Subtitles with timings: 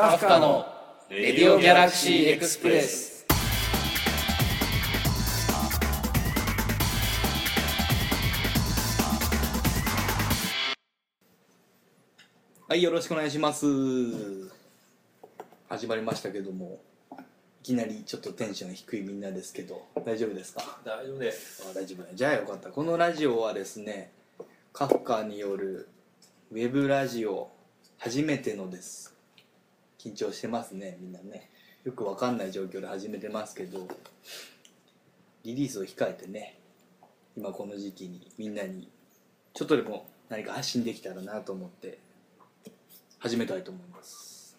[0.00, 0.66] カフカの
[1.10, 3.26] レディオギャラクシーエクスプレス。
[12.66, 13.66] はいよろしくお願いします。
[15.68, 16.80] 始まりましたけども
[17.10, 17.16] い
[17.62, 20.78] きなりちょっとテンション低いみんなですけど大丈夫ですか？
[20.82, 21.62] 大丈夫です。
[21.70, 22.12] あ大丈夫ね。
[22.14, 22.70] じゃあよかった。
[22.70, 24.12] このラジオはですね
[24.72, 25.90] カフカによる
[26.52, 27.50] ウェブラジオ
[27.98, 29.09] 初めてのです
[30.02, 31.50] 緊張してますねみんなね。
[31.84, 33.86] よくわかんない状況で始めてますけど
[35.44, 36.58] リリースを控えてね
[37.36, 38.90] 今この時期にみんなに
[39.54, 41.98] ちょっとでも何か発信できたらなと思って
[43.18, 44.58] 始めたいと思います。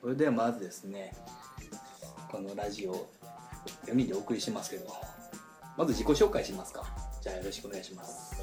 [0.00, 1.12] それではまずですね
[2.30, 3.08] このラジオ
[3.86, 4.86] 4人でお送りしますけど
[5.76, 6.84] まず自己紹介しますか。
[7.22, 8.34] じゃあよろしくお願いします。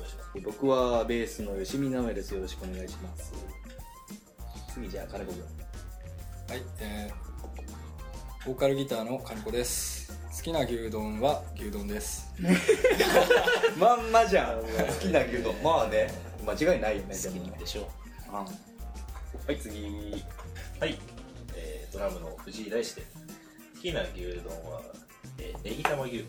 [0.43, 2.33] 僕はベースの吉見直江です。
[2.33, 3.33] よろしくお願いします。
[4.73, 5.66] 次じゃあ金子君
[6.49, 10.17] はい、えー、ボーカルギターの金子です。
[10.33, 12.31] 好きな牛丼は牛丼です。
[13.77, 14.61] まんまじゃん。
[14.61, 14.65] 好
[14.99, 15.53] きな牛丼。
[15.61, 16.09] まあね
[16.45, 17.89] 間違いないよね好きでしょ
[18.29, 18.31] う。
[18.31, 18.33] ん。
[18.35, 18.45] は
[19.51, 20.23] い次。
[20.79, 20.97] はい、
[21.53, 23.07] えー、ドラムの藤井大志です
[23.75, 24.81] 好きな牛丼は、
[25.39, 26.25] えー、ネギ玉牛。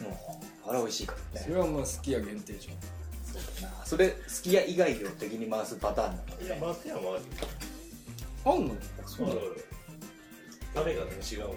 [0.00, 1.46] 丼もうあれ美味しいからね。
[1.46, 2.68] それはまあ好きや限定じ
[3.30, 3.84] そうだな。
[3.84, 6.42] それ好きや以外を敵に回すパターンなの？
[6.46, 7.22] いや松山はゃん
[8.44, 8.74] あんの？
[9.06, 9.34] そうだ
[10.74, 11.48] タレがね違うんですよ。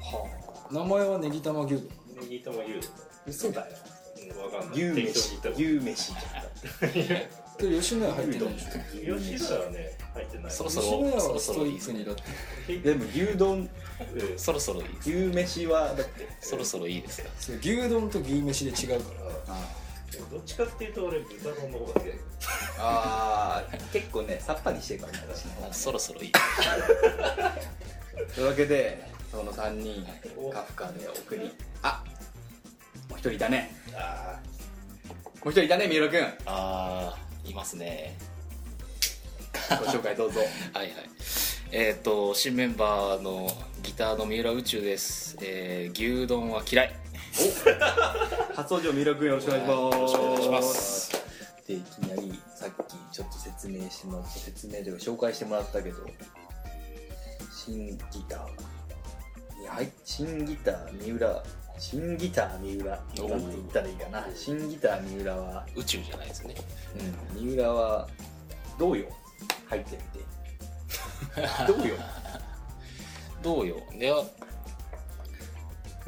[0.00, 0.26] は
[0.70, 0.74] あ。
[0.74, 1.74] 名前はネギ玉牛？
[1.74, 1.88] 丼
[2.20, 2.82] ネギ玉牛丼
[3.26, 3.60] 嘘だ。
[3.62, 3.66] よ
[4.34, 4.82] うんわかんない。
[4.82, 5.80] 牛適当に言った。
[5.80, 6.12] 飯牛飯
[7.58, 8.54] 吉野家入ってない。
[8.54, 12.14] でし吉野家はね入ってないょそろそ吉野家はろそろストイックにだっ
[12.66, 12.78] て。
[12.78, 13.58] でも牛丼。
[13.58, 13.68] うん。
[14.38, 15.10] そろそろいいです。
[15.10, 15.18] 牛
[15.62, 16.28] 飯はだって。
[16.40, 17.30] そろそろいいですよ。
[17.38, 19.12] それ牛丼と牛飯で違うか
[19.48, 19.54] ら。
[19.54, 19.60] あ
[20.30, 22.18] どっちかっていうと俺豚丼の方が好きだけど。
[22.80, 26.32] あー結構ねさっぱりしてるからね私の方があそろそろいい。
[28.34, 30.04] というわけでその3人
[30.52, 31.50] カフカで送り。
[31.82, 32.02] あ
[33.08, 33.74] もう一人いたね。
[33.94, 34.38] あ
[35.12, 38.16] もう一人いたね三浦君あーいますね。
[39.70, 40.40] ご紹介どうぞ。
[40.72, 40.94] はいはい。
[41.70, 43.50] えっ、と新メンバーの
[43.82, 46.94] ギターの三浦宇宙です、えー牛丼は嫌い
[48.56, 51.24] 初登場三浦君よろしくお願いしますよろしくお願いします。
[51.68, 55.96] でいきなりさっきちょっと説明してもらって説明というか紹介してもらったけど
[57.52, 57.96] 新ギ
[58.28, 61.42] ターいやはい新ギター三浦
[61.78, 64.26] 新ギター三浦なんて言ったらいいかな？
[64.34, 66.54] 新ギター三浦は宇宙じゃないですね。
[67.36, 68.08] うん三浦は
[68.78, 69.06] どうよ？
[69.66, 70.26] 入ってみて
[71.68, 71.94] どうよ？
[73.42, 73.76] どうよ？
[73.94, 74.14] いや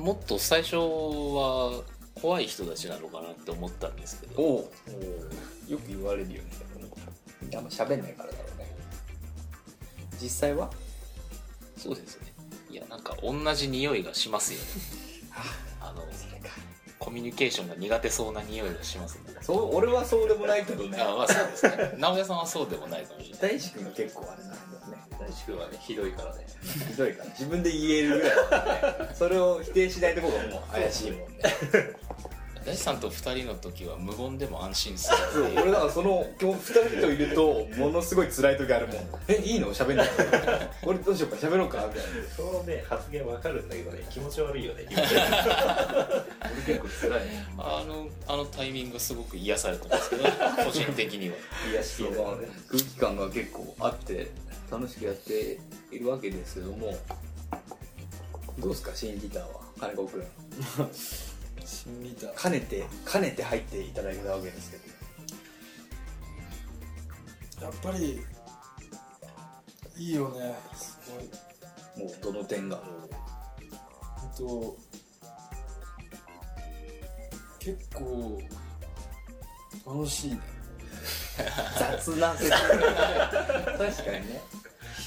[0.01, 1.83] もっと最初は
[2.21, 4.43] 怖い人たちなのかなって思ったんですけど。
[4.43, 4.71] お
[5.69, 6.51] よく言われるよね。
[7.57, 8.67] あんま喋んないからだろうね。
[10.21, 10.71] 実際は？
[11.77, 12.33] そうですね。
[12.71, 14.65] いやなんか同じ匂いがしますよね。
[15.81, 16.03] あの
[16.99, 19.35] コミュニケーションが苦手そうな匂いがしますね。
[19.41, 21.01] そう俺はそうでもないけどね。
[21.01, 21.95] あまあそうですね。
[21.99, 23.41] 直哉さんはそうでもないかもしれない。
[23.41, 24.57] 大志くんが結構あれなんだ
[25.21, 26.47] 大志くんはねひどいからね。
[26.91, 27.31] ひどいから。
[27.31, 28.57] 自分で言えるぐらいだか
[28.99, 29.15] らね。
[29.15, 31.27] それを否定しないところがもう怪しいもんね。
[32.63, 38.97] 大地さんと二人の時は無言でも安心するそう俺だからその今日2人といるとものすごい辛い時あるもん。
[39.29, 39.73] えいいの？
[39.73, 40.09] 喋んない
[40.83, 41.37] 俺どうしようか？
[41.37, 41.87] 喋ろうか？
[41.89, 42.29] みたいな。
[42.37, 47.21] そのね発言わかるんだけどね気持ち悪いよね 俺結構辛い
[47.59, 50.25] あのあのタイミングすごく癒されてますけど
[50.65, 51.37] 個人的には。
[51.73, 54.31] 癒し系だね空気感が結構あって
[54.71, 55.59] 楽しくやって
[55.91, 56.97] いるわけですけども
[58.59, 59.49] どうですか新ギターは
[59.79, 60.23] 金子君
[61.65, 62.35] 新ギター。
[62.35, 64.83] かねてかねて入っていただいたわけですけど。
[67.67, 68.21] やっぱり
[69.97, 70.99] いいよねす
[71.97, 72.05] ごい。
[72.07, 72.81] もうどの点が？
[73.61, 73.65] え
[74.35, 74.77] っと
[77.59, 78.41] 結構
[79.87, 80.41] 楽しいね。
[81.79, 82.57] 雑な説明。
[82.59, 83.85] 確か
[84.19, 84.41] にね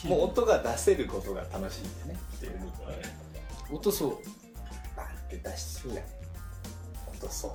[0.04, 2.20] もう音が出せることが楽しいんだね。
[2.38, 2.50] ってい
[3.74, 4.18] 音そう。
[4.96, 6.06] バンって出しそうやん
[7.16, 7.52] 音そう。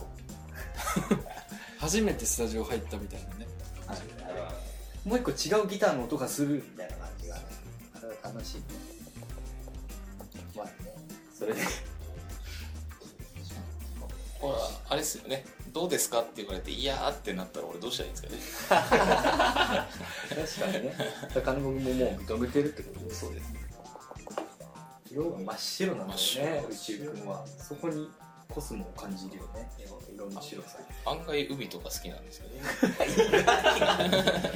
[1.78, 3.46] 初めてスタジオ入ったみたいなね。
[5.04, 7.42] もう一個違うギターの音がするみたいな感じがね。
[7.94, 8.64] あれは楽しいね。
[10.56, 10.72] まあね。
[11.38, 11.62] それで。
[14.40, 14.58] ほら
[14.88, 15.44] あれですよね
[15.78, 18.82] どうですかって言われていやーってなったら俺どうしたらいいんですかね。
[20.58, 20.92] 確かにね。
[21.44, 23.52] 金子君ももう認めてるってことでそうです
[25.12, 26.18] 色が真っ白なんだね
[26.68, 27.46] 宇宙君は。
[27.46, 28.10] そこに
[28.48, 29.70] コスモを感じるよね。
[30.12, 32.54] 色の白さ案外海とか好きなんですけど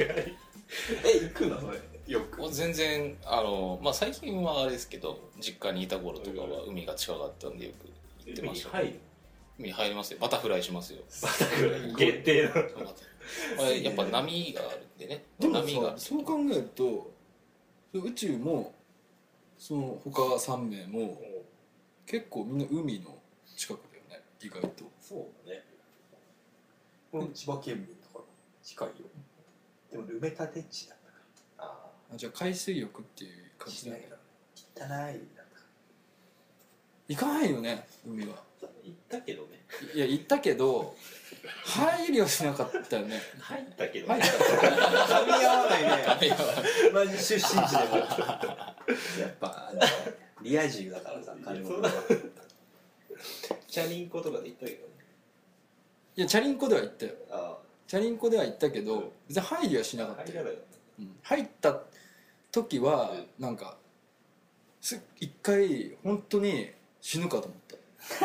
[1.06, 1.60] え行くの？
[1.60, 1.78] それ
[2.08, 7.86] よくお全然あの、まあ、最近はあれですけど実家にいた頃とかは海が近かったんでよく
[8.26, 9.02] 行ってました、はい海に入
[9.58, 10.18] りますよ。
[10.20, 11.00] バタフライしますよ。
[11.96, 12.50] 限定の。
[13.64, 15.24] あれやっぱ波があるんでね。
[15.38, 17.12] でも波がさそう考えると
[17.92, 18.74] 宇宙も
[19.58, 21.20] その他3名も
[22.06, 23.16] 結構みんな海の
[23.56, 24.24] 近くだよね。
[24.42, 24.84] 意外と。
[25.00, 25.62] そうだね。
[27.10, 28.24] この千葉県民だから
[28.62, 28.94] 近いよ。
[29.92, 30.98] でも埋め立て地だっ
[31.58, 34.08] たかああじゃあ海水浴っていうら感じだね。
[34.74, 35.20] 汚い
[37.08, 38.42] 行かないよね海は
[39.16, 39.60] ったけどね。
[39.94, 40.94] いや行ったけど
[41.64, 43.20] 入りはしなかったよね。
[43.40, 44.14] 入ったけど。
[44.14, 45.88] ねら噛み合わないね
[46.92, 48.06] ら同じ出身地でもや
[49.28, 49.80] っぱあの
[50.42, 51.90] リア充だからさ金子君は
[53.68, 54.92] チャリンコとかで行ったけどね。
[56.16, 57.12] いやチャリンコでは行ったよ。
[57.30, 60.38] あチャリンコでは行ったけど別に入りはしなかあったよ。
[60.42, 60.58] 入らなかっ
[61.00, 61.16] うん。
[61.22, 61.80] 入った
[62.50, 63.76] 時はなんか
[64.80, 66.70] す一回本当に
[67.00, 67.76] 死ぬかと思った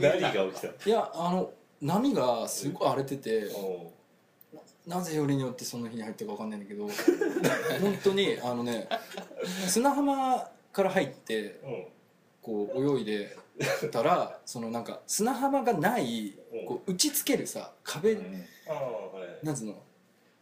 [0.00, 0.68] 何が起きた？
[0.90, 1.50] いやあの
[1.80, 3.92] 波がすごい荒れててお
[4.86, 6.86] なぜよりによってその日に入ったか分かんないんだけど
[7.80, 8.88] 本当にあのね
[9.68, 11.86] 砂浜から入ってうん
[12.42, 13.36] こう泳いで
[13.90, 16.62] たらそのなんか砂浜がないう。
[16.62, 18.16] んこう打ちつけるさ壁
[18.66, 19.74] ああはいなんつうの？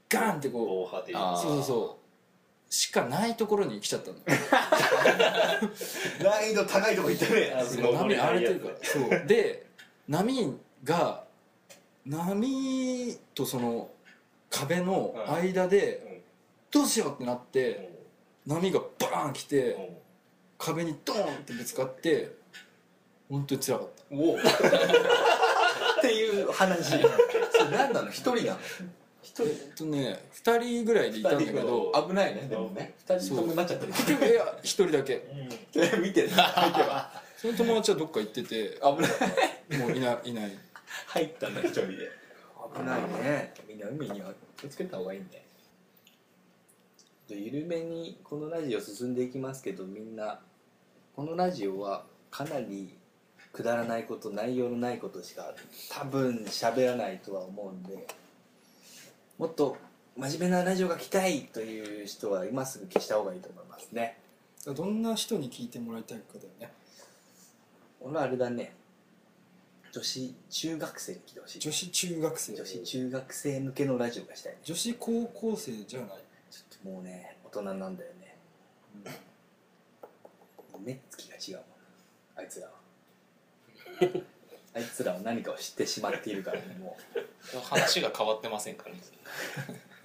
[0.09, 0.95] ガーンってこう
[1.37, 2.04] そうそうそう
[2.75, 4.17] しかないところに来ちゃったの。
[6.29, 7.55] 難易度高いとこ行ったね。
[7.81, 8.75] 波荒れてるから。
[8.83, 9.27] そう。
[9.29, 9.67] で
[10.09, 11.23] 波が
[12.05, 13.91] 波とその
[14.51, 16.23] 壁の間で
[16.73, 17.91] どうしようってなって
[18.45, 20.01] 波がバーン来て
[20.59, 22.35] 壁にドーンってぶつかって
[23.31, 24.03] 本当に辛かった。
[24.17, 24.37] おお。
[25.99, 26.91] っていう話。
[26.91, 27.05] それ
[27.71, 28.11] 何なの？
[28.11, 28.59] 一人なの？
[28.59, 32.95] 一人えっとね2人ぐらいでいたんだけど危ないねでもね。
[33.09, 33.93] 二人ともなっちゃってる。
[33.93, 35.23] 結局いや1人だけ。
[36.01, 37.23] 見てる相手は。
[37.37, 39.81] その友達はどっか行ってて危ない。
[39.81, 40.53] もういないいない。
[41.07, 42.11] 入ったんだ一人で。
[42.75, 43.55] 危ないね。
[43.67, 45.45] みんな海には気をつけた方がいいね。
[47.29, 50.41] 緩めにこのラジオ進んでいきますけどみんな
[51.17, 52.99] このラジオはかなり
[53.53, 55.55] くだらないこと内容のないことしか
[55.91, 58.07] 多分喋らないとは思うんで
[59.39, 59.77] もっと
[60.17, 64.19] 真面目なラジオが来たいという人は今すぐ消した方がいいと思いますね。
[64.65, 66.73] どんな人に聞いてもらいたいかだよね。
[68.01, 68.75] 俺はあれだね。
[69.93, 71.59] 女子中学生に来てほしい。
[71.59, 72.55] 女子中学生。
[72.55, 74.59] 女子中学生向けのラジオがしたいね。
[74.63, 76.09] 女子高校生じゃない？
[76.51, 78.37] ちょっともうね大人なんだよね、
[80.85, 81.65] 目つきが違うもん。
[82.37, 82.73] あいつらは
[84.75, 86.97] あいつらは何かを知ってしまっているからね も
[87.63, 89.01] 話が変わってませんからね。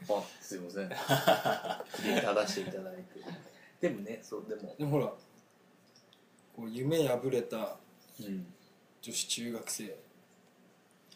[0.07, 0.89] う あすいません。
[0.89, 3.01] きれいに正していただいて。
[3.81, 4.75] でもねそうでも。
[4.77, 5.05] でもほら
[6.55, 7.77] こう夢破れた
[8.19, 8.53] うん。
[9.01, 9.95] 女子中学生。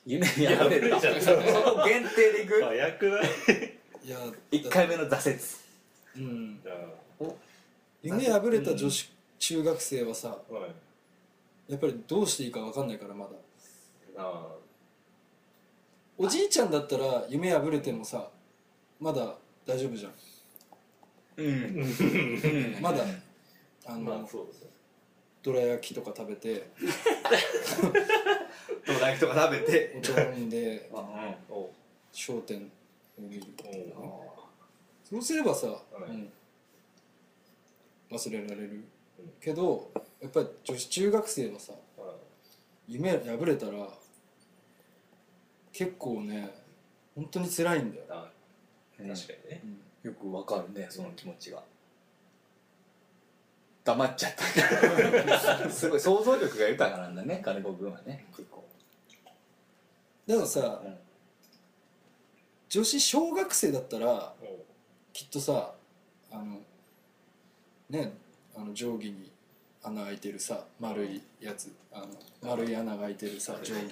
[0.05, 0.99] 夢に破れた。
[0.99, 1.31] 破れたそ
[1.77, 2.61] の限定でいく？
[2.63, 3.23] 早くない？
[4.05, 4.19] いや
[4.51, 5.29] 1回目の挫
[6.15, 6.25] 折。
[6.25, 6.63] うん。
[6.65, 7.25] あ。
[8.01, 10.71] 夢破れた女子中学生はさあはい
[11.67, 13.31] やっぱりどうしていいか分かんないからまだ。
[14.17, 14.47] あ
[16.17, 18.29] おじいちゃんだったら夢破れてもさ
[18.99, 19.35] まだ
[19.65, 20.13] 大丈夫じゃん。
[21.37, 22.77] うん。
[22.81, 23.07] まだあ
[23.93, 24.69] あの、まあそうですね。
[25.41, 26.67] どら焼きとか食べて。
[28.85, 29.95] どら焼きとか食べて。
[29.97, 31.69] お茶飲んで あお
[32.11, 32.71] 商店
[33.17, 33.43] を見る
[33.95, 34.33] お
[35.03, 35.71] そうすればさ、い。
[36.11, 36.31] うん。
[38.11, 38.83] 忘れられる。
[39.39, 39.91] けど
[40.23, 41.73] やっぱり女子中学生はさ
[42.87, 43.89] 夢破れたら
[45.71, 46.49] 結構ね
[47.15, 48.31] 本当に辛いんだよ、あ
[48.99, 49.07] うん。
[49.09, 49.61] 確かにね。
[50.03, 50.11] うん。
[50.11, 51.61] よくわかるねその気持ちが。
[53.83, 54.33] 黙っちゃっ
[55.61, 55.69] た。
[55.69, 58.25] すごい想像力が豊かなんだね金子君はね。
[58.35, 58.63] 結構、
[60.25, 60.97] だからさうん。
[62.69, 64.65] 女子小学生だったらお
[65.11, 65.75] きっとさ
[66.31, 66.61] あの
[67.89, 68.13] ね
[68.55, 69.32] あの定規に
[69.83, 72.07] 穴開いてるさ丸いやつあの
[72.41, 73.89] 丸い穴が開いてるさ定規。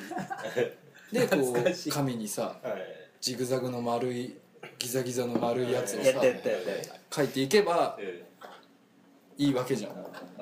[1.12, 2.82] でこう紙にさはい。
[3.20, 4.36] ジグザグの丸い
[4.80, 6.22] ギザギザの丸いやつをさ
[7.14, 8.26] 書いていけばえ
[9.38, 9.92] いいわけじゃん。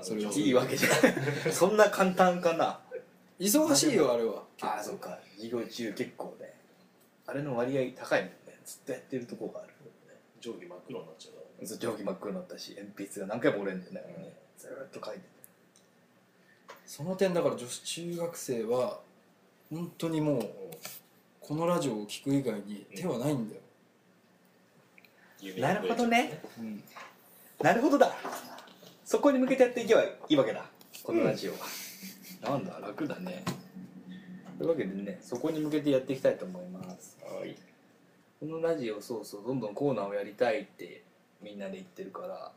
[0.02, 1.00] それいいわけじゃない
[1.52, 2.80] そんな簡単かな。
[3.40, 4.44] 忙しいよあれは。
[4.62, 5.20] ああそっか。
[5.36, 6.54] 授業中結構ね。
[7.26, 8.60] あれの割合高いもんね。
[8.66, 9.70] ずっとやってるとこがある。
[10.40, 14.24] 定規真っ黒になっちゃう定規真っ黒になったし鉛筆が何回も折れんだよね,、うん
[14.58, 15.22] ずーっと書いて
[16.90, 19.00] その点だから女子中学生は
[19.70, 20.50] 本当にもう
[21.40, 23.62] このラジオを聞く以外に手はないんだよ、
[25.40, 26.42] 夢なるほどね。
[26.58, 26.84] うん
[27.62, 28.12] なるほどだ。
[29.06, 30.66] そこに向けてやっていけばいいわけだ。
[31.04, 31.58] このラジオは、
[32.42, 33.44] なんだ楽だね。
[34.58, 37.20] というわけでねそこに向けてやっていきたいと思います。
[37.24, 37.56] はい。
[38.40, 41.04] このラジオそうそうどんどんコーナーをやりたいって
[41.40, 42.52] みんなで言ってるから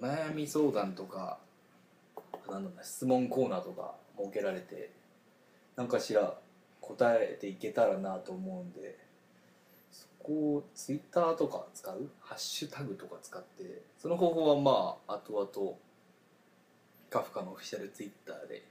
[0.00, 1.38] お悩み相談とか
[2.50, 4.90] なんだろうな質問コーナーとか設けられて
[5.76, 6.34] 何かしら
[6.80, 8.96] 答えていけたらなと思うんで
[9.90, 12.10] そこをツイッターとか使う？
[12.20, 15.76] ハッシュタグとか使ってその方法はまあ後々
[17.10, 18.62] カフカのオフィシャルツイッターで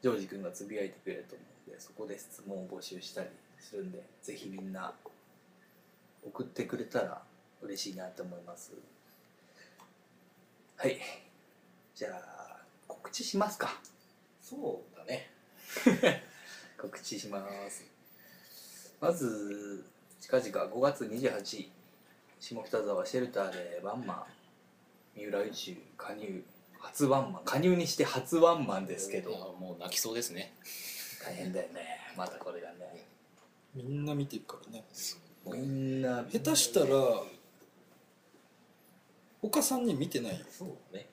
[0.00, 3.28] ジョージ君がつぶやいてくれると思うんでそこで質問を募集したり
[3.60, 4.92] するんでぜひみんな
[6.24, 7.22] 送ってくれたら
[7.62, 8.72] 嬉しいなと思います。
[10.76, 10.98] はい。
[11.94, 12.41] じゃあ
[13.12, 13.78] 知しますか？
[14.40, 15.30] そうだね。
[16.80, 17.84] 告知します。
[19.00, 19.84] まず
[20.20, 21.70] 近々5月28日
[22.40, 24.24] 下北沢シェルターでワンマン
[25.16, 26.44] 三浦宇宙加入
[26.78, 29.30] 初ワンマン加入にして初ワンマンですけど。
[29.60, 30.54] もう泣きそうですね。
[31.24, 31.98] 大変だよね。
[32.16, 33.06] またこれがね。
[33.74, 34.84] みんな見てるからね。
[35.46, 36.86] みんな下手したら
[39.40, 40.44] 他3人見てないよ。
[40.50, 41.06] そうだね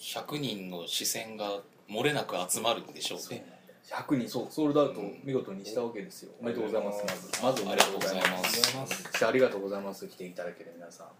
[0.00, 3.44] 100人の視線が漏れなく集まるんでしょうね。
[3.90, 7.42] 100人そうソールドアウトを見事にしたわけですよ、おめでとうございますまず。
[7.42, 8.94] まずおめでとうございまありがとうございます。
[8.96, 10.06] すそしてありがとうございます。
[10.08, 11.06] 来ていただける皆さん。
[11.08, 11.12] こ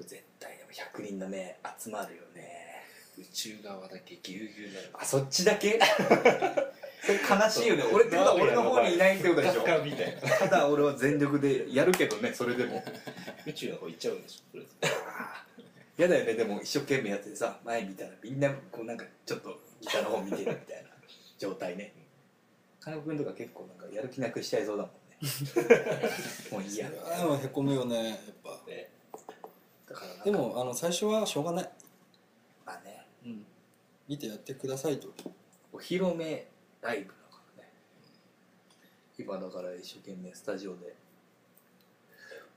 [0.00, 2.66] れ絶対でも100人の目集まるよね。
[3.18, 4.90] 宇宙側だけぎゅうぎゅうになる。
[4.94, 5.78] あそっちだけ？
[7.06, 7.84] それ悲しいよね。
[7.92, 9.60] 俺ってことは俺の方にいないってことでしょ？
[9.84, 10.20] みたいな。
[10.38, 12.82] ただ俺は全力でやるけどねそれでも。
[13.46, 14.58] 宇宙の方行っちゃうんでしょ
[15.98, 20.90] 嫌だよねでも一生懸命やっててさ前見たらみんなこうなんかちょっとギターの方見てるみたいな
[21.38, 21.92] 状態ね。
[22.80, 24.96] 金子君とか結構なんかやる気なくしちゃいそうだもんね。
[26.52, 26.90] もういいや。
[27.04, 28.62] ああへこむよねやっぱ。
[28.66, 28.90] ね。
[29.88, 31.70] だからでもあの最初はしょうがない、
[32.64, 33.06] まあね。
[33.24, 33.46] うん、
[34.06, 35.08] 見てやってくださいと。
[35.72, 36.46] お披露目
[36.80, 37.72] ライブだからね。
[39.18, 40.94] 今だから一生懸命スタジオで、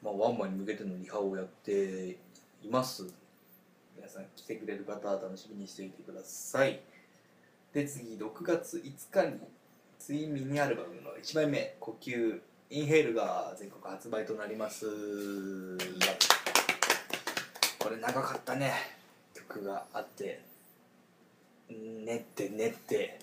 [0.03, 2.17] まあ、ワンマンに向けてのリハをやって
[2.61, 3.18] います
[3.99, 6.79] 皆さん来てくれる方は楽しみにしていてください。
[7.73, 9.41] で次6月5日に
[9.99, 12.39] ツインミニアルバムの1枚目「呼吸
[12.69, 14.85] インヘール」が全国発売となります。
[17.77, 18.71] これ長かったね。
[19.33, 20.39] 曲があって
[21.69, 23.19] 練って練って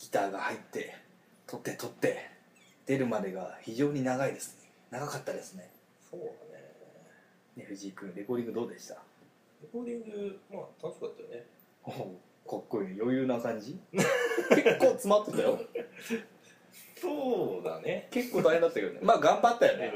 [0.00, 0.96] ギターが入って
[1.46, 2.28] 取って取って
[2.86, 4.68] 出るまでが非常に長いですね。
[4.90, 5.70] 長かったですね。
[6.10, 6.32] そうだね。
[7.56, 9.07] ね藤井君レコーディングどうでした？
[9.62, 11.46] レコーディングまあ楽しかったよね。
[11.84, 11.90] お
[12.48, 13.78] かっこいい余裕な感じ？
[13.92, 15.58] 結構詰まってたよ。
[16.96, 18.08] そうだね。
[18.10, 19.00] 結構大変だったけどね。
[19.02, 19.90] まあ頑張ったよね。
[19.90, 19.92] ね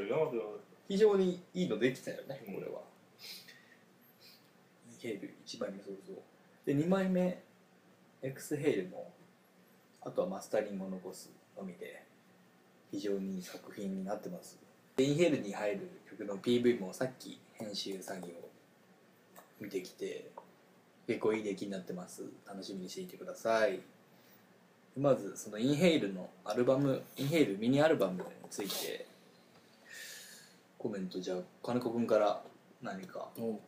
[0.89, 2.83] 非常にいいのできたよねこれは。
[5.03, 6.17] ヘイル1枚目そうそう
[6.65, 7.43] で2枚目
[8.23, 9.13] エクスヘイルも
[10.01, 12.05] あとはマスタリングを残すのみで
[12.93, 14.59] 非常にいい作品になってます。
[14.97, 18.29] でインヘイルに入る曲の PV もさっき編集作業
[19.63, 20.31] 見てきて
[21.07, 22.25] 結構いい出来になってます。
[22.47, 23.81] 楽しみにしていてください。
[24.99, 29.07] まずそのインヘイルのアルバムインヘイルミニアルバムについて
[30.77, 32.43] コメントじゃあ金子君から
[32.83, 33.29] 何か。
[33.39, 33.59] お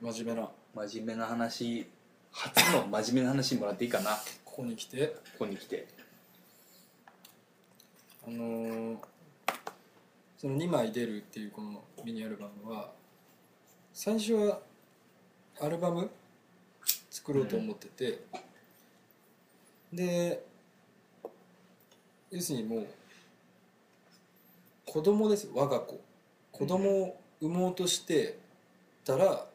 [0.00, 0.50] 真面目な。
[0.74, 1.86] 真面目な話
[2.32, 4.10] 初の真面目な話もらっていいかな。
[4.44, 5.06] ここに来て。
[5.06, 5.86] ここに来て。
[8.26, 8.96] あのー
[10.44, 12.90] その2枚出るっていうこのミニアルバムは
[13.94, 14.60] 最初は
[15.60, 16.10] アルバム
[17.10, 18.20] 作ろうと思ってて、
[19.92, 20.44] で
[22.30, 22.86] 要するにもう
[24.84, 26.00] 子供ですよ我が子。
[26.50, 28.38] 子供を産もうとして
[29.04, 29.46] たら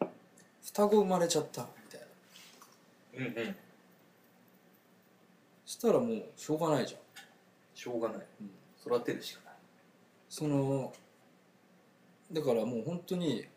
[0.63, 2.01] 双子生まれちゃったみたい
[3.27, 3.41] な。
[3.41, 3.55] うんうん。
[5.65, 7.01] そしたらもうしょうがないじゃん。
[7.73, 8.17] しょうがない。
[8.41, 8.51] うん。
[8.85, 9.53] 育てるしかない。
[10.29, 10.93] その
[12.31, 13.47] だからもう本当に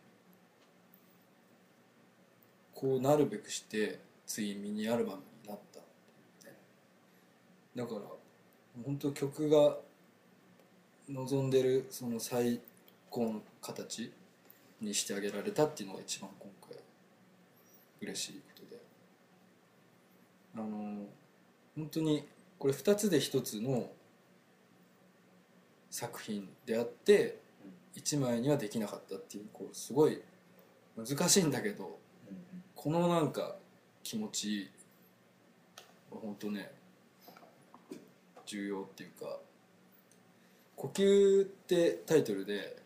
[2.82, 5.78] こうなるべくしてついミニアルバムになった
[7.76, 8.00] だから
[8.84, 9.76] 本当曲が
[11.08, 12.60] 望んでるその最
[13.08, 14.12] 高の形
[14.80, 16.76] にしてあげられたっていうのが一番今回
[18.00, 18.80] 嬉しいことで
[20.56, 21.06] あの
[21.76, 22.26] 本当に
[22.58, 23.90] これ2つで1つの
[25.88, 27.38] 作品であって
[27.94, 30.20] 1枚にはできなかったっていうこうすごい
[30.96, 32.01] 難しいんだけど
[32.82, 33.54] このなんか
[34.02, 34.68] 気持ち
[36.10, 36.72] 本当ね
[38.44, 39.38] 重要っていうか
[40.74, 42.82] 「呼吸」ってタイトルで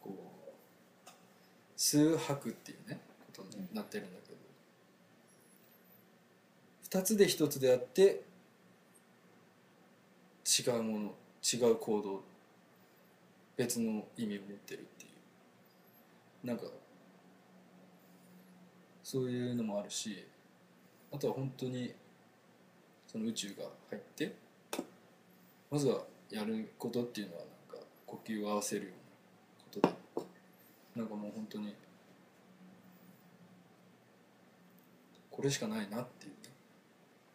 [0.00, 0.20] こう
[1.76, 2.98] 数拍っていうね
[3.36, 4.38] ことになってるんだけど、
[7.00, 8.22] 2つで1つであって
[10.46, 12.22] 違うもの違う行動
[13.58, 15.08] 別の意味を持ってるってい
[16.42, 16.46] う。
[16.46, 16.64] なんか
[19.10, 20.24] そういうのもあるし
[21.10, 21.92] あとは本当に
[23.08, 24.36] その宇宙が入って
[25.68, 28.90] まずはやることっていうのはなんか呼吸を合わせるよ
[29.74, 30.30] うなことで
[30.94, 31.74] なんかもう本当に
[35.28, 36.32] これしかないなっていう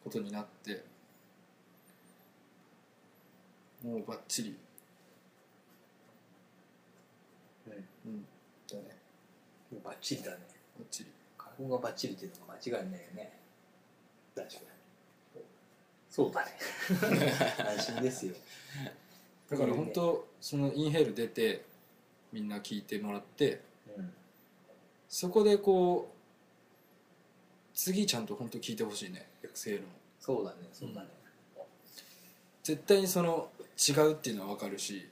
[0.02, 0.82] ことになって
[3.84, 4.56] もうバッチリ
[7.66, 8.12] うん。
[8.12, 8.24] うん
[8.66, 8.96] だね。
[9.70, 10.38] もうバッチリだね。
[10.78, 11.15] バッチリ
[11.56, 13.32] 花粉がバッチリっていうのが間違いないよね。
[14.34, 14.60] 確かに。
[16.10, 16.52] そうだね。
[17.76, 18.34] 安心ですよ。
[19.50, 21.64] だから本当そのインヘール出て
[22.32, 23.60] みんな聞いてもらって
[23.96, 24.12] うん。
[25.08, 26.16] そこでこう
[27.74, 29.28] 次ちゃんと本当聞いてほしいね。
[29.42, 29.88] エクセールも。
[30.20, 31.08] そうだねそうだね。
[32.62, 35.08] 絶対にその違うっていうのは分かるし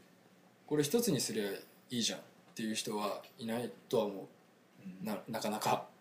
[0.66, 1.50] これ一つにすりゃ
[1.90, 2.22] いいじゃんっ
[2.54, 5.04] ていう人はいないとは思う。
[5.04, 5.72] ななかなか。
[5.72, 5.93] うんうん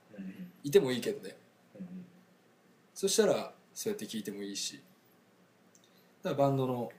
[0.63, 1.38] いてもいいけどね。
[1.79, 2.05] うん
[2.93, 4.82] そしたらそうやって聞いてもいいし。
[6.22, 6.91] だからバンドの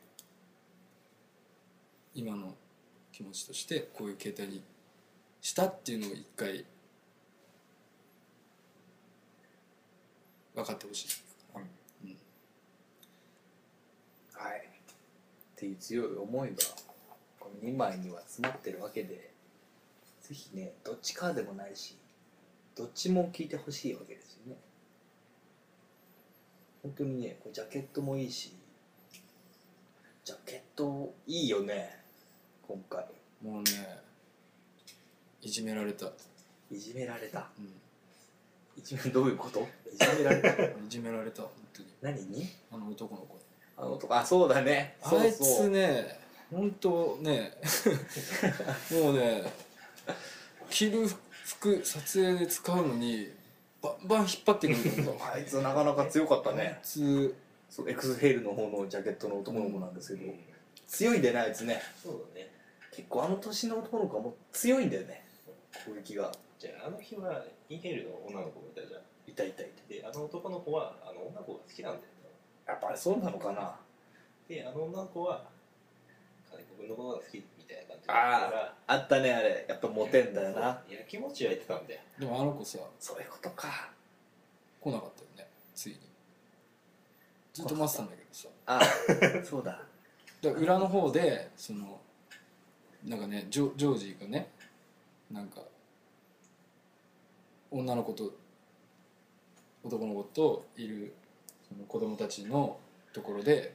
[2.14, 2.54] 今の
[3.10, 4.62] 気持ちとしてこういう形態に
[5.40, 6.64] したっていうのを一回
[10.54, 11.08] 分かってほしい、
[11.54, 12.16] うん。
[14.34, 14.58] はい。
[14.58, 16.56] っていう強い思いが
[17.40, 19.30] この2枚には詰まってるわけで
[20.20, 21.96] ぜひねどっちかでもないし
[22.76, 24.56] どっちも聞いてほしいわけですよね。
[26.82, 28.52] 本当にねジャケットもいいし。
[30.24, 32.00] ジャケットいいよね。
[32.66, 33.04] 今回。
[33.42, 33.70] もうね
[35.42, 36.06] いじめられた、
[36.70, 37.40] いじめられた。
[37.40, 37.44] う
[38.78, 39.60] いじめどういうこと？
[39.60, 39.64] い
[39.96, 40.48] じめられた。
[40.80, 41.88] ん、いじめられた本当に。
[42.00, 42.22] 何？
[42.26, 43.40] にあの男の子に。
[43.76, 44.96] あのとかあそうだね。
[45.02, 46.18] あいそうつね
[46.50, 47.52] 本当ね
[48.92, 49.44] もうね
[50.70, 51.06] 着る
[51.58, 53.28] 服撮影で使うのに
[53.82, 57.34] バンバン引っ張ってくるの あいつなかなか強かったあいねつ
[57.68, 60.32] そうエクスヘイルの方のジャケットの男の子なんですけど、
[60.86, 61.80] 強いんだよねあいつね。
[62.00, 62.48] そうだね。
[62.92, 65.24] 結構あの年の男の子はもう強いんだよね。
[65.84, 66.30] 攻撃が。
[66.56, 69.00] じゃああの日はインヘールの女の子がいたじゃん。
[69.26, 69.70] いたいたい。
[69.88, 72.04] であの男の子はあの女の子が好きなんだよ
[72.64, 73.74] たやっぱりそうなのかな。
[74.48, 75.44] であの女の子は
[76.48, 78.74] 金子君のことが好きみたいな感じだったから。
[78.86, 79.66] あったねあれ。
[79.68, 80.60] やっぱモテんだよな。
[80.88, 82.00] やきもちは言ってたんだよ。
[82.18, 83.90] でもあの子さそういうことか。
[84.80, 85.98] 来なかったよねついに。
[87.54, 88.48] ずっと待ってたんだけどさ。
[88.66, 88.80] あ
[89.44, 89.80] そうだ。
[90.42, 92.00] で裏の方でその
[93.04, 94.50] なんかねジョジョージがね
[95.30, 95.60] なんか
[97.70, 98.32] 女の子と
[99.82, 101.14] 男の子といる
[101.68, 102.78] その子供たちの
[103.12, 103.74] ところで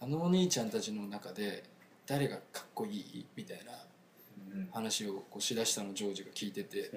[0.00, 1.64] あのお兄ちゃんたちの中で
[2.12, 3.26] 誰がかっこいい？
[3.34, 3.72] みたいな
[4.54, 4.68] うん。
[4.70, 6.90] 話をこうしだしたのジョージが聞いてて。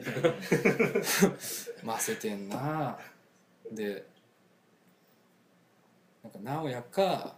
[1.83, 2.99] ませてんな。
[3.71, 4.05] で
[6.21, 7.37] なんか直哉か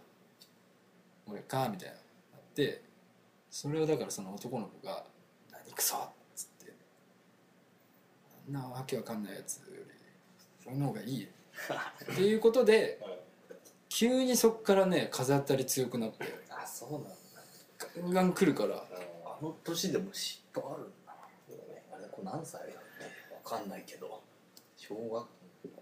[1.28, 2.02] 俺かみたいななっ
[2.56, 2.82] て
[3.48, 5.04] それをだからその男の子が
[5.52, 6.72] 「何クソ!」っつって
[8.48, 9.82] 「あんなわけわかんないやつより
[10.64, 11.28] その方がいい」っ
[12.16, 13.00] ていうことで
[13.88, 16.24] 急にそっからね風当たり強くなって。
[16.50, 17.10] あそうなんだ。
[17.10, 17.27] ガ
[18.00, 18.76] ンガン来るから。
[18.76, 22.74] あの年でも嫉妬あるんだなあれこれ何歳だって
[23.34, 24.20] わかんないけど。
[24.76, 25.26] 小学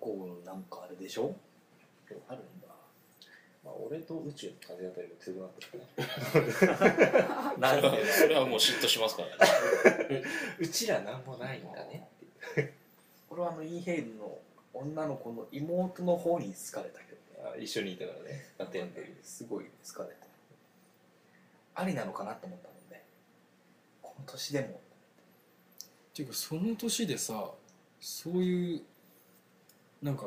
[0.00, 1.34] 校なんかあれでしょ？
[2.28, 2.68] あるんだ。
[3.64, 5.78] まあ、俺と宇宙の風当たりが強くなってる
[7.18, 7.56] ね。
[7.58, 10.22] なんでそれはもう嫉妬しますからね。
[10.60, 12.08] うちらなんもないんだね。
[13.30, 14.38] 俺はあのインヘイルの
[14.72, 17.50] 女の子の妹の方に好かれたけどね。
[17.54, 18.50] あ一緒にいたからね。
[18.58, 19.16] ラテンで。
[19.24, 20.25] すごい好かれた
[21.76, 23.04] ありなのかなと思ったもんね
[24.02, 24.66] この年でも。
[24.66, 24.70] っ
[26.14, 27.50] ていうかその年でさ
[28.00, 28.82] そういう
[30.02, 30.26] なんか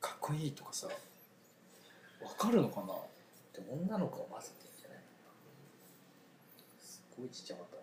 [0.00, 0.88] かっこいいとかさ
[2.20, 2.86] わかるのかな？
[3.52, 4.98] でも女の子は混ぜてんじゃない
[6.80, 7.76] すごいちっちゃかった。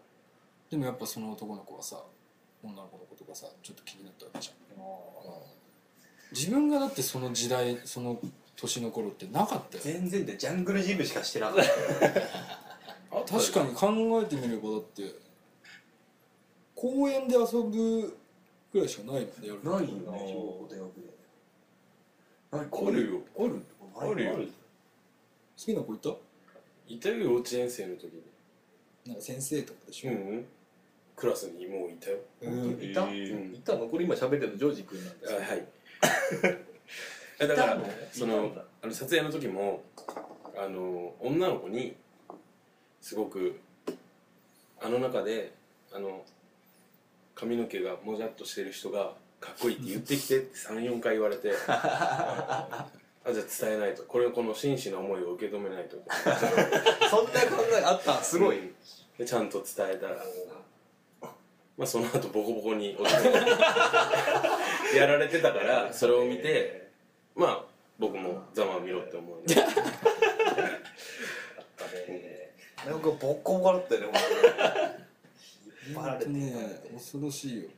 [0.69, 2.03] でもやっぱその男の子はさ
[2.61, 4.55] 女の子のことがさちょっと気になったわけじゃん。
[6.31, 8.19] 自分がだってその時代その
[8.61, 9.83] 年の頃ってなかったよ。
[9.83, 13.21] 全然でジャングルジムしかしてなかった。
[13.39, 15.15] 確かに考えてみればだって
[16.75, 18.17] 公園で遊ぶ
[18.71, 21.09] ぐらいしかないもんねやるないよね小学校大学で。
[22.51, 23.21] 何あるよ。
[23.37, 23.61] ある？
[24.11, 24.33] あるよ。
[24.35, 24.41] 好
[25.57, 26.09] きな子いた？
[26.87, 28.21] いたよ幼稚園生の時に。
[29.07, 30.45] なんか先生とかでしょ、うん
[31.15, 32.17] クラスにもういたよ。
[32.43, 32.71] うん。
[32.81, 33.55] いた、えー。
[33.55, 34.57] いた残り今喋ってるの？
[34.57, 35.67] ジョージ君なんですはい。
[36.43, 36.65] え
[37.47, 37.77] だから
[38.11, 39.83] そのあの撮影の時も
[40.57, 41.95] あの女の子に
[43.01, 43.59] すごく
[44.81, 45.53] あの中で
[45.93, 46.23] あの
[47.35, 51.53] 髪の毛がもじゃっとしてる人がかっこいいって言ってきてって34回言われて
[53.25, 54.03] あじゃあ伝えないと。
[54.03, 55.97] これをこの真摯な思いを受け止めないと。
[57.09, 58.75] そんな考えあったすごい、うん。
[59.17, 60.15] でちゃんと伝えたら。
[61.77, 62.97] まあその後ボコボコに
[64.95, 66.88] やられてたからそれを見て
[67.39, 67.63] まあ
[67.97, 69.55] 僕もざまあ見ろって思うんで。
[69.55, 69.63] な
[72.95, 74.07] んかボッコボコだったよね
[75.87, 77.69] 引っ張られてねて恐ろしいよ。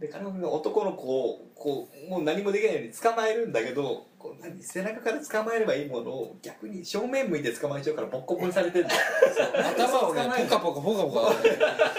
[0.00, 9.00] で金子君が男の子をこうもう何もできないように捕まえるんだけどこう何背中から捕まえればいいものを逆に正面向いて捕まえちゃうからボッコボコにされてるんだよ。
[9.76, 11.10] 頭をね捕まえるポカポカポカポ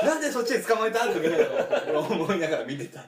[0.02, 0.06] カ。
[0.06, 1.26] なんでそっちで捕まえたんとか
[2.10, 3.02] 思いながら見てた。
[3.02, 3.04] あ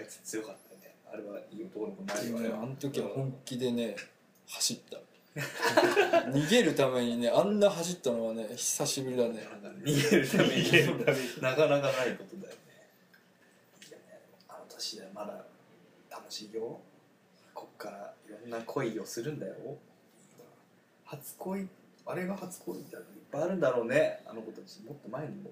[0.00, 0.71] いつ強かった。
[0.71, 0.71] ね
[1.12, 2.38] あれはいい男の子ないよ。
[2.38, 3.96] ねあの時は本気でね
[4.48, 4.98] 走った。
[6.30, 9.46] 逃げるためにねあんな走ったのはね久しぶりだね。
[9.82, 10.54] 逃げるために。
[10.64, 11.42] 逃げるために。
[11.42, 12.58] なかなかないことだよね。
[13.88, 14.20] いやね。
[14.48, 15.44] あの年でまだ
[16.10, 16.80] 楽しいよ。
[17.54, 19.54] こっからいろんな恋をするんだよ。
[21.04, 21.68] 初恋？
[22.06, 24.22] あれが初恋みたいなのいっぱいあるんだろうね。
[24.26, 24.80] あの子たち。
[24.82, 25.50] もっと前にも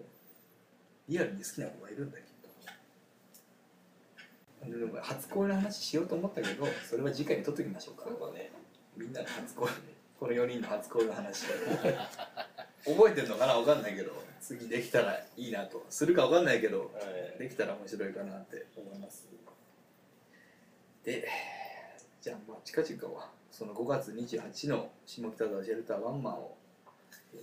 [1.09, 2.29] リアルに好きな子がいるんだけど。
[2.29, 2.30] でも
[5.03, 8.05] 初恋の話しようと思ったけどそれは次回に撮っときましょうか。
[8.05, 8.53] そうだね。
[8.97, 9.69] みんなの初恋。
[10.19, 11.47] この4人の初恋の話。
[12.85, 13.55] 覚えてんのかな？
[13.55, 14.13] わかんないけど。
[14.41, 15.85] 次できたらいいなと。
[15.91, 16.91] するかわかんないけど
[17.39, 19.29] できたら面白いかなって思います。
[21.05, 21.27] で
[22.21, 26.57] じゃあまあ近々はその5月28の下北沢シェルターワンマンを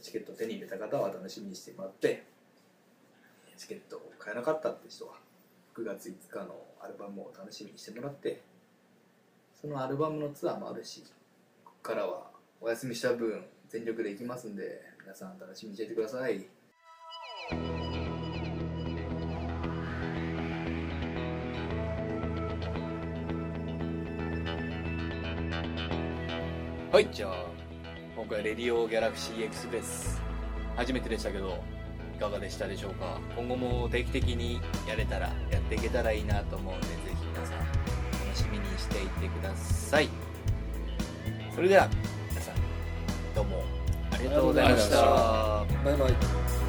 [0.02, 2.24] チケットを手に入れた方は楽しみにしてもらって
[3.58, 5.14] チケットを買えなかったって人は
[5.78, 8.42] 9月5日のアルバムを楽しみにしてもらって
[9.54, 11.04] そのアルバムのツアーもあるし
[11.64, 16.48] ここからはお休みした分全力で行きますんで皆さん楽しみにしていてください。
[26.92, 27.46] はいじゃあ
[28.16, 30.20] 今回レディオギャラクシーエクスプレス
[30.76, 31.64] 初めてでしたけど
[32.18, 33.20] いかがでしたでしょうか？
[33.36, 40.10] 今後も定期的にやれたらやっていけたらいいなと思うんでぜひ皆さん楽しみにしていてください。
[41.54, 41.88] それでは
[42.32, 42.56] 皆さん
[43.36, 43.64] どうも
[44.12, 44.98] ありがとうございました。
[45.86, 46.67] バイバイ。